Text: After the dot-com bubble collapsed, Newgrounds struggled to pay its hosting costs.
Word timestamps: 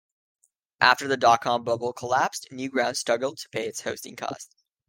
After 0.79 1.07
the 1.07 1.15
dot-com 1.15 1.63
bubble 1.63 1.93
collapsed, 1.93 2.47
Newgrounds 2.51 2.97
struggled 2.97 3.37
to 3.37 3.49
pay 3.49 3.67
its 3.67 3.81
hosting 3.81 4.15
costs. 4.15 4.49